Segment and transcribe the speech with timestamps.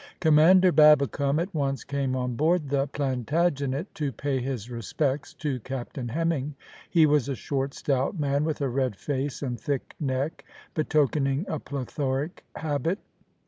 [0.19, 6.07] Commander Babbicome at once came on board the Plantagenet to pay his respects to Captain
[6.07, 6.55] Hemming.
[6.89, 10.43] He was a short, stout man, with a red face and thick neck,
[10.73, 12.97] betokening a plethoric habit.